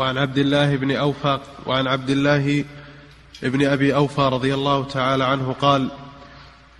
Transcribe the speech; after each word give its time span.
وعن 0.00 0.18
عبد 0.18 0.38
الله 0.38 0.76
بن 0.76 0.90
أوفى 0.96 1.38
وعن 1.66 1.86
عبد 1.86 2.10
الله 2.10 2.64
بن 3.42 3.66
أبي 3.66 3.94
أوفى 3.94 4.20
رضي 4.20 4.54
الله 4.54 4.84
تعالى 4.84 5.24
عنه 5.24 5.52
قال 5.52 5.90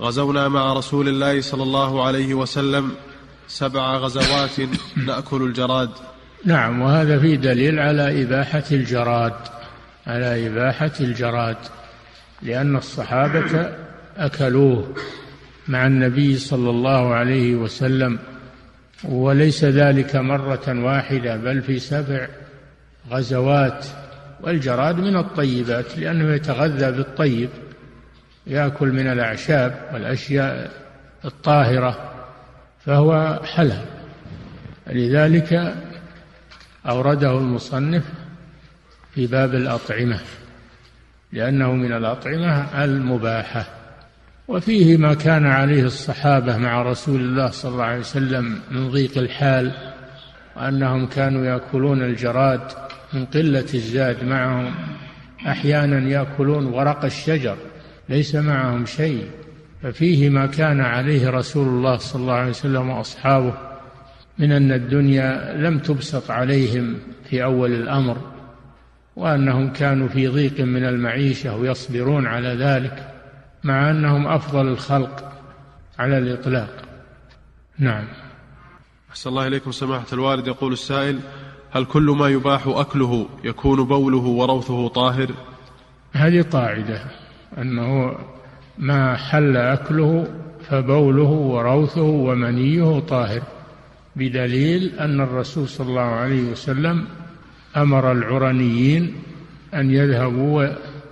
غزونا 0.01 0.49
مع 0.49 0.73
رسول 0.73 1.09
الله 1.09 1.41
صلى 1.41 1.63
الله 1.63 2.05
عليه 2.07 2.35
وسلم 2.35 2.93
سبع 3.49 3.97
غزوات 3.97 4.51
نأكل 5.07 5.43
الجراد. 5.43 5.91
نعم 6.45 6.83
وهذا 6.83 7.19
فيه 7.19 7.37
دليل 7.37 7.79
على 7.79 8.23
إباحة 8.23 8.65
الجراد 8.73 9.35
على 10.07 10.47
إباحة 10.47 10.93
الجراد 11.01 11.57
لأن 12.43 12.77
الصحابة 12.77 13.73
أكلوه 14.17 14.95
مع 15.69 15.87
النبي 15.87 16.39
صلى 16.39 16.71
الله 16.71 17.15
عليه 17.15 17.55
وسلم 17.55 18.19
وليس 19.05 19.65
ذلك 19.65 20.17
مرة 20.17 20.85
واحدة 20.85 21.37
بل 21.37 21.63
في 21.63 21.79
سبع 21.79 22.29
غزوات 23.11 23.87
والجراد 24.41 24.97
من 24.97 25.17
الطيبات 25.17 25.99
لأنه 25.99 26.35
يتغذى 26.35 26.93
بالطيب 26.93 27.49
يأكل 28.47 28.89
من 28.89 29.07
الأعشاب 29.07 29.91
والأشياء 29.93 30.71
الطاهرة 31.25 32.13
فهو 32.85 33.41
حلال. 33.45 33.85
لذلك 34.87 35.75
أورده 36.89 37.39
المصنف 37.39 38.05
في 39.15 39.27
باب 39.27 39.55
الأطعمة 39.55 40.21
لأنه 41.33 41.73
من 41.73 41.93
الأطعمة 41.93 42.85
المباحة. 42.85 43.67
وفيه 44.49 44.97
ما 44.97 45.15
كان 45.15 45.47
عليه 45.47 45.83
الصحابة 45.83 46.57
مع 46.57 46.83
رسول 46.83 47.21
الله 47.21 47.51
صلى 47.51 47.73
الله 47.73 47.85
عليه 47.85 48.01
وسلم 48.01 48.61
من 48.71 48.91
ضيق 48.91 49.19
الحال 49.19 49.73
وأنهم 50.57 51.07
كانوا 51.07 51.45
يأكلون 51.45 52.03
الجراد 52.03 52.61
من 53.13 53.25
قلة 53.25 53.67
الزاد 53.75 54.25
معهم. 54.25 54.75
أحيانا 55.47 56.09
يأكلون 56.09 56.67
ورق 56.67 57.05
الشجر 57.05 57.57
ليس 58.09 58.35
معهم 58.35 58.87
شيء. 58.87 59.31
ففيه 59.83 60.29
ما 60.29 60.47
كان 60.47 60.81
عليه 60.81 61.31
رسول 61.31 61.69
الله 61.69 61.97
صلى 61.97 62.23
الله 62.23 62.35
عليه 62.35 62.51
وسلم 62.51 62.91
وأصحابه. 62.91 63.55
من 64.39 64.53
أن 64.53 64.73
الدنيا 64.73 65.55
لم 65.57 65.79
تبسط 65.79 66.31
عليهم 66.31 66.99
في 67.31 67.45
أول 67.45 67.73
الأمر 67.73 68.17
وأنهم 69.17 69.73
كانوا 69.73 70.09
في 70.09 70.29
ضيق 70.29 70.61
من 70.61 70.85
المعيشة 70.85 71.57
ويصبرون 71.57 72.27
على 72.27 72.49
ذلك 72.49 73.15
مع 73.65 73.91
أنهم 73.91 74.27
أفضل 74.27 74.69
الخلق 74.69 75.33
على 75.99 76.19
الإطلاق. 76.19 76.83
نعم. 77.79 78.05
أحسن 79.11 79.31
الله 79.31 79.47
إليكم 79.47 79.73
سماحة 79.73 80.07
الوالد. 80.13 80.47
يقول 80.47 80.73
السائل 80.73 81.19
هل 81.73 81.85
كل 81.85 82.03
ما 82.03 82.29
يباح 82.29 82.67
أكله 82.67 83.27
يكون 83.45 83.85
بوله 83.85 84.19
وروثه 84.19 84.89
طاهر؟ 84.89 85.31
هذه 86.13 86.43
قاعدة 86.43 87.03
أنه 87.59 88.15
ما 88.79 89.17
حل 89.17 89.57
أكله 89.57 90.27
فبوله 90.69 91.31
وروثه 91.31 92.03
ومنيه 92.03 93.01
طاهر 93.01 93.43
بدليل 94.17 94.93
أن 95.01 95.21
الرسول 95.21 95.69
صلى 95.69 95.89
الله 95.89 96.01
عليه 96.01 96.51
وسلم 96.51 97.05
أمر 97.77 98.13
العرنيين 98.13 99.15
أن 99.75 99.91
يذهبوا 99.91 100.67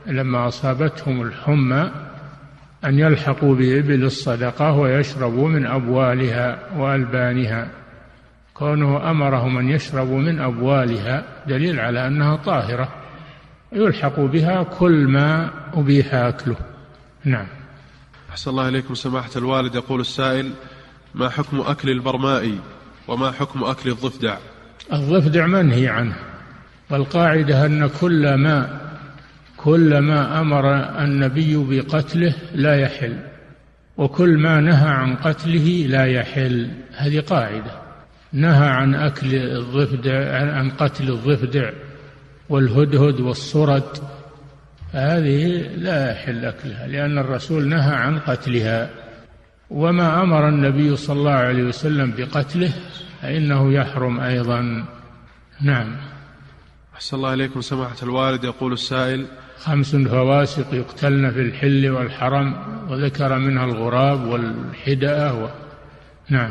لما 0.06 0.48
أصابتهم 0.48 1.23
الحمى 1.23 1.91
أن 2.84 2.98
يلحقوا 2.98 3.55
بإبل 3.55 4.05
الصدقة 4.05 4.73
ويشربوا 4.73 5.48
من 5.48 5.67
أبوالها 5.67 6.59
وألبانها. 6.77 7.69
كونه 8.59 9.11
أمرهم 9.11 9.59
أن 9.59 9.69
يشربوا 9.69 10.19
من 10.19 10.41
أبوالها 10.41 11.25
دليل 11.47 11.81
على 11.81 12.06
أنها 12.06 12.37
طاهرة 12.37 12.89
يلحق 13.73 14.20
بها 14.20 14.62
كل 14.62 15.06
ما 15.09 15.51
أبيح 15.75 16.14
أكله. 16.14 16.56
نعم. 17.25 17.47
أحسن 18.31 18.51
الله 18.51 18.69
إليكم. 18.69 18.95
سماحة 18.95 19.31
الوالد 19.36 19.74
يقول 19.74 20.01
السائل 20.01 20.52
ما 21.14 21.29
حكم 21.29 21.61
أكل 21.61 21.91
البرماء 21.91 22.58
وما 23.08 23.30
حكم 23.30 23.64
أكل 23.64 23.91
الضفدع؟ 23.91 24.36
الضفدع 24.92 25.47
منهي 25.47 25.89
عنه 25.89 26.17
والقاعدة 26.91 27.67
أن 27.67 27.91
كل 28.01 28.35
ما 28.35 28.80
كل 29.57 29.98
ما 29.98 30.41
أمر 30.41 30.74
النبي 31.05 31.57
بقتله 31.57 32.35
لا 32.55 32.80
يحل 32.80 33.18
وكل 33.97 34.39
ما 34.39 34.61
نهى 34.61 34.89
عن 34.89 35.17
قتله 35.17 35.86
لا 35.89 36.07
يحل. 36.07 36.70
هذه 36.97 37.20
قاعدة. 37.20 37.87
نهى 38.33 38.68
عن 38.68 38.94
أكل 38.94 39.34
الضفدع 39.34 40.36
عن 40.55 40.70
قتل 40.70 41.08
الضفدع 41.08 41.70
والهدهد 42.48 43.20
والصرد. 43.20 43.98
هذه 44.92 45.46
لا 45.77 46.12
يحل 46.12 46.44
أكلها 46.44 46.86
لأن 46.86 47.18
الرسول 47.18 47.68
نهى 47.68 47.94
عن 47.94 48.18
قتلها. 48.18 48.90
وما 49.70 50.22
أمر 50.22 50.48
النبي 50.48 50.96
صلى 50.96 51.18
الله 51.18 51.30
عليه 51.30 51.62
وسلم 51.62 52.14
بقتله 52.18 52.72
فإنه 53.22 53.72
يحرم 53.72 54.20
أيضا. 54.20 54.84
نعم. 55.61 55.96
أحسن 56.94 57.17
الله 57.17 57.34
إليكم 57.34 57.61
سماحة 57.61 57.96
الوالد. 58.02 58.44
يقول 58.44 58.72
السائل 58.72 59.27
خمس 59.58 59.96
فواسق 59.96 60.74
يقتلن 60.74 61.30
في 61.30 61.40
الحل 61.40 61.90
والحرم 61.90 62.56
وذكر 62.88 63.38
منها 63.38 63.64
الغراب 63.64 64.27
والحدأة 64.27 65.44
و... 65.44 65.48
نعم. 66.28 66.50